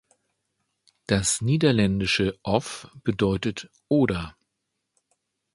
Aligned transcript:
Das 1.05 1.41
niederländische 1.41 2.39
"„of“" 2.41 2.87
bedeutet 3.03 3.69
"„oder“". 3.87 4.35